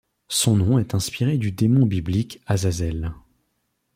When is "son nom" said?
0.29-0.79